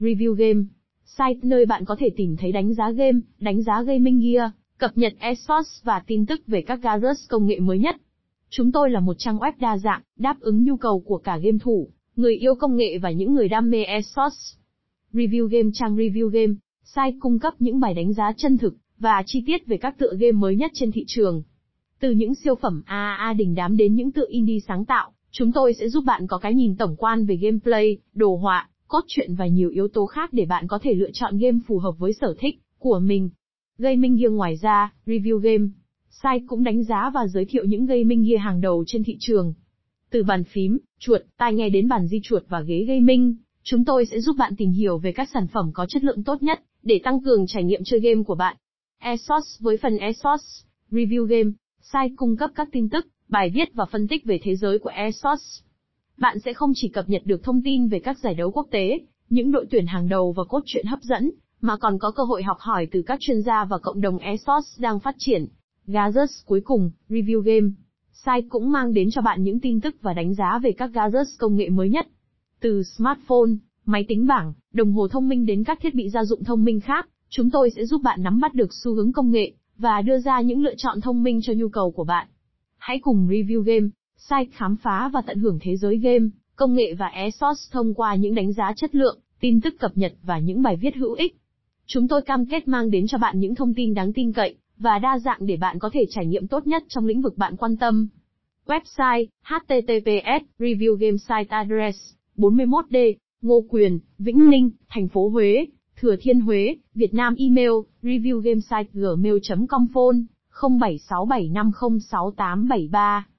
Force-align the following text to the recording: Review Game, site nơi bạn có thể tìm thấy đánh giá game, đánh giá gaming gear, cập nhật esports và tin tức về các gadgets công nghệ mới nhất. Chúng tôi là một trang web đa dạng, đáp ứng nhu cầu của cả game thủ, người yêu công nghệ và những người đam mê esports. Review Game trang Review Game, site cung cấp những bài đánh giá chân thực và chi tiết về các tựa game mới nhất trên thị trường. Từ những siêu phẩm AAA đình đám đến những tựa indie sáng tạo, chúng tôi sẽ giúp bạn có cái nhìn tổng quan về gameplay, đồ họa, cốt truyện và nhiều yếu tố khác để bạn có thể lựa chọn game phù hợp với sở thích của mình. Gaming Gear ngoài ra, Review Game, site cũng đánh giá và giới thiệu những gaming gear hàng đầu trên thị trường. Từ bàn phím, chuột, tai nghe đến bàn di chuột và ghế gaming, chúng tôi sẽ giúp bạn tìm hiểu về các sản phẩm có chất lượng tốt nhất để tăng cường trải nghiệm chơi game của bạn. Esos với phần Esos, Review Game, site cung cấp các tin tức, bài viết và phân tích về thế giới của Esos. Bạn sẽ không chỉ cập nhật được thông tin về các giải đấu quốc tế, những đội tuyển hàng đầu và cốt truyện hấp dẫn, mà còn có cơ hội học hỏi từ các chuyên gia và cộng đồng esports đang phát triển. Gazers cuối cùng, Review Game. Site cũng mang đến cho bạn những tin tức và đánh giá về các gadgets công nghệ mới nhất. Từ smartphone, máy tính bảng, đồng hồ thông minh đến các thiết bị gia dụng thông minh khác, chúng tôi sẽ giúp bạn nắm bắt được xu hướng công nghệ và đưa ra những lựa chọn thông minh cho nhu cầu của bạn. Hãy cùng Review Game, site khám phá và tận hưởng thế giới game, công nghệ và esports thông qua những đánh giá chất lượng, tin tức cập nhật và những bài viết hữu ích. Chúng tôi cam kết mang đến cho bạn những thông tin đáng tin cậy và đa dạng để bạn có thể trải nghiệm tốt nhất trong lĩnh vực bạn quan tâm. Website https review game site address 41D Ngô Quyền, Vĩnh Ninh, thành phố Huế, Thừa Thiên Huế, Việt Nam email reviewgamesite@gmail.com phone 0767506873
Review 0.00 0.32
Game, 0.32 0.60
site 1.04 1.40
nơi 1.42 1.66
bạn 1.66 1.84
có 1.84 1.96
thể 1.98 2.10
tìm 2.16 2.36
thấy 2.36 2.52
đánh 2.52 2.74
giá 2.74 2.90
game, 2.90 3.18
đánh 3.38 3.62
giá 3.62 3.82
gaming 3.82 4.20
gear, 4.20 4.50
cập 4.78 4.98
nhật 4.98 5.12
esports 5.18 5.84
và 5.84 6.02
tin 6.06 6.26
tức 6.26 6.40
về 6.46 6.62
các 6.62 6.82
gadgets 6.82 7.28
công 7.28 7.46
nghệ 7.46 7.60
mới 7.60 7.78
nhất. 7.78 7.96
Chúng 8.50 8.72
tôi 8.72 8.90
là 8.90 9.00
một 9.00 9.14
trang 9.18 9.38
web 9.38 9.52
đa 9.60 9.78
dạng, 9.78 10.02
đáp 10.16 10.40
ứng 10.40 10.64
nhu 10.64 10.76
cầu 10.76 11.00
của 11.00 11.18
cả 11.18 11.36
game 11.36 11.58
thủ, 11.60 11.88
người 12.16 12.36
yêu 12.36 12.54
công 12.54 12.76
nghệ 12.76 12.98
và 12.98 13.10
những 13.10 13.34
người 13.34 13.48
đam 13.48 13.70
mê 13.70 13.82
esports. 13.84 14.54
Review 15.12 15.46
Game 15.46 15.70
trang 15.74 15.96
Review 15.96 16.28
Game, 16.28 16.54
site 16.84 17.16
cung 17.20 17.38
cấp 17.38 17.54
những 17.58 17.80
bài 17.80 17.94
đánh 17.94 18.12
giá 18.12 18.32
chân 18.36 18.58
thực 18.58 18.74
và 18.98 19.22
chi 19.26 19.42
tiết 19.46 19.66
về 19.66 19.76
các 19.76 19.98
tựa 19.98 20.12
game 20.18 20.32
mới 20.32 20.56
nhất 20.56 20.70
trên 20.74 20.92
thị 20.92 21.04
trường. 21.06 21.42
Từ 22.00 22.10
những 22.10 22.34
siêu 22.34 22.54
phẩm 22.54 22.82
AAA 22.86 23.32
đình 23.32 23.54
đám 23.54 23.76
đến 23.76 23.94
những 23.94 24.12
tựa 24.12 24.26
indie 24.28 24.60
sáng 24.60 24.84
tạo, 24.84 25.12
chúng 25.30 25.52
tôi 25.52 25.74
sẽ 25.74 25.88
giúp 25.88 26.04
bạn 26.04 26.26
có 26.26 26.38
cái 26.38 26.54
nhìn 26.54 26.76
tổng 26.76 26.96
quan 26.98 27.26
về 27.26 27.36
gameplay, 27.36 27.98
đồ 28.14 28.36
họa, 28.36 28.68
cốt 28.88 29.04
truyện 29.06 29.34
và 29.34 29.46
nhiều 29.46 29.70
yếu 29.70 29.88
tố 29.88 30.06
khác 30.06 30.32
để 30.32 30.44
bạn 30.44 30.68
có 30.68 30.78
thể 30.82 30.94
lựa 30.94 31.10
chọn 31.12 31.38
game 31.38 31.58
phù 31.66 31.78
hợp 31.78 31.92
với 31.98 32.12
sở 32.12 32.34
thích 32.38 32.60
của 32.78 32.98
mình. 32.98 33.30
Gaming 33.78 34.16
Gear 34.16 34.32
ngoài 34.32 34.56
ra, 34.56 34.92
Review 35.06 35.38
Game, 35.38 35.68
site 36.10 36.44
cũng 36.46 36.64
đánh 36.64 36.84
giá 36.84 37.10
và 37.14 37.26
giới 37.26 37.44
thiệu 37.44 37.64
những 37.64 37.86
gaming 37.86 38.24
gear 38.24 38.40
hàng 38.40 38.60
đầu 38.60 38.84
trên 38.86 39.04
thị 39.04 39.16
trường. 39.20 39.54
Từ 40.10 40.22
bàn 40.22 40.44
phím, 40.44 40.78
chuột, 40.98 41.20
tai 41.38 41.54
nghe 41.54 41.68
đến 41.68 41.88
bàn 41.88 42.06
di 42.06 42.20
chuột 42.22 42.42
và 42.48 42.60
ghế 42.60 42.84
gaming, 42.88 43.36
chúng 43.62 43.84
tôi 43.84 44.06
sẽ 44.06 44.20
giúp 44.20 44.36
bạn 44.38 44.56
tìm 44.56 44.70
hiểu 44.70 44.98
về 44.98 45.12
các 45.12 45.28
sản 45.32 45.46
phẩm 45.46 45.70
có 45.74 45.86
chất 45.86 46.04
lượng 46.04 46.24
tốt 46.24 46.42
nhất 46.42 46.62
để 46.82 47.00
tăng 47.04 47.20
cường 47.20 47.46
trải 47.46 47.64
nghiệm 47.64 47.84
chơi 47.84 48.00
game 48.00 48.22
của 48.22 48.34
bạn. 48.34 48.56
Esos 48.98 49.60
với 49.60 49.76
phần 49.76 49.96
Esos, 49.96 50.64
Review 50.90 51.24
Game, 51.24 51.50
site 51.82 52.14
cung 52.16 52.36
cấp 52.36 52.50
các 52.54 52.68
tin 52.72 52.88
tức, 52.88 53.06
bài 53.28 53.50
viết 53.54 53.68
và 53.74 53.84
phân 53.84 54.08
tích 54.08 54.24
về 54.24 54.40
thế 54.42 54.56
giới 54.56 54.78
của 54.78 54.90
Esos. 54.90 55.60
Bạn 56.18 56.38
sẽ 56.38 56.52
không 56.52 56.72
chỉ 56.74 56.88
cập 56.88 57.08
nhật 57.08 57.22
được 57.24 57.42
thông 57.42 57.62
tin 57.62 57.88
về 57.88 57.98
các 57.98 58.18
giải 58.18 58.34
đấu 58.34 58.50
quốc 58.50 58.66
tế, 58.70 59.00
những 59.30 59.52
đội 59.52 59.66
tuyển 59.70 59.86
hàng 59.86 60.08
đầu 60.08 60.32
và 60.32 60.44
cốt 60.44 60.60
truyện 60.66 60.86
hấp 60.86 61.02
dẫn, 61.02 61.30
mà 61.60 61.76
còn 61.76 61.98
có 61.98 62.10
cơ 62.10 62.22
hội 62.22 62.42
học 62.42 62.56
hỏi 62.60 62.86
từ 62.90 63.02
các 63.02 63.20
chuyên 63.20 63.42
gia 63.42 63.64
và 63.64 63.78
cộng 63.78 64.00
đồng 64.00 64.18
esports 64.18 64.80
đang 64.80 65.00
phát 65.00 65.14
triển. 65.18 65.46
Gazers 65.86 66.42
cuối 66.46 66.60
cùng, 66.60 66.90
Review 67.08 67.40
Game. 67.40 67.70
Site 68.12 68.48
cũng 68.48 68.72
mang 68.72 68.94
đến 68.94 69.10
cho 69.10 69.22
bạn 69.22 69.42
những 69.42 69.60
tin 69.60 69.80
tức 69.80 69.96
và 70.00 70.14
đánh 70.14 70.34
giá 70.34 70.58
về 70.62 70.72
các 70.72 70.90
gadgets 70.92 71.38
công 71.38 71.56
nghệ 71.56 71.68
mới 71.68 71.88
nhất. 71.88 72.08
Từ 72.60 72.82
smartphone, 72.82 73.50
máy 73.84 74.04
tính 74.08 74.26
bảng, 74.26 74.52
đồng 74.72 74.92
hồ 74.92 75.08
thông 75.08 75.28
minh 75.28 75.46
đến 75.46 75.64
các 75.64 75.78
thiết 75.82 75.94
bị 75.94 76.08
gia 76.10 76.24
dụng 76.24 76.44
thông 76.44 76.64
minh 76.64 76.80
khác, 76.80 77.08
chúng 77.28 77.50
tôi 77.50 77.70
sẽ 77.76 77.84
giúp 77.84 78.02
bạn 78.02 78.22
nắm 78.22 78.40
bắt 78.40 78.54
được 78.54 78.74
xu 78.74 78.94
hướng 78.94 79.12
công 79.12 79.30
nghệ 79.30 79.52
và 79.78 80.02
đưa 80.02 80.18
ra 80.18 80.40
những 80.40 80.62
lựa 80.62 80.74
chọn 80.74 81.00
thông 81.00 81.22
minh 81.22 81.40
cho 81.42 81.52
nhu 81.52 81.68
cầu 81.68 81.90
của 81.90 82.04
bạn. 82.04 82.28
Hãy 82.76 82.98
cùng 82.98 83.28
Review 83.28 83.60
Game, 83.60 83.88
site 84.18 84.50
khám 84.52 84.76
phá 84.76 85.10
và 85.12 85.22
tận 85.26 85.38
hưởng 85.38 85.58
thế 85.60 85.76
giới 85.76 85.98
game, 85.98 86.26
công 86.56 86.74
nghệ 86.74 86.94
và 86.94 87.06
esports 87.06 87.72
thông 87.72 87.94
qua 87.94 88.14
những 88.14 88.34
đánh 88.34 88.52
giá 88.52 88.72
chất 88.76 88.94
lượng, 88.94 89.18
tin 89.40 89.60
tức 89.60 89.74
cập 89.78 89.92
nhật 89.94 90.12
và 90.22 90.38
những 90.38 90.62
bài 90.62 90.76
viết 90.76 90.96
hữu 90.96 91.12
ích. 91.12 91.36
Chúng 91.86 92.08
tôi 92.08 92.22
cam 92.22 92.46
kết 92.46 92.68
mang 92.68 92.90
đến 92.90 93.06
cho 93.06 93.18
bạn 93.18 93.40
những 93.40 93.54
thông 93.54 93.74
tin 93.74 93.94
đáng 93.94 94.12
tin 94.12 94.32
cậy 94.32 94.56
và 94.78 94.98
đa 94.98 95.18
dạng 95.18 95.46
để 95.46 95.56
bạn 95.56 95.78
có 95.78 95.90
thể 95.92 96.06
trải 96.10 96.26
nghiệm 96.26 96.46
tốt 96.46 96.66
nhất 96.66 96.82
trong 96.88 97.06
lĩnh 97.06 97.22
vực 97.22 97.38
bạn 97.38 97.56
quan 97.56 97.76
tâm. 97.76 98.08
Website 98.66 99.26
https 99.42 100.44
review 100.58 100.94
game 100.94 101.16
site 101.16 101.46
address 101.48 102.14
41D 102.36 103.14
Ngô 103.42 103.64
Quyền, 103.68 103.98
Vĩnh 104.18 104.50
Ninh, 104.50 104.70
thành 104.88 105.08
phố 105.08 105.28
Huế, 105.28 105.66
Thừa 105.96 106.16
Thiên 106.20 106.40
Huế, 106.40 106.76
Việt 106.94 107.14
Nam 107.14 107.34
email 107.38 107.70
reviewgamesite@gmail.com 108.02 109.86
phone 109.94 110.18
0767506873 110.60 113.22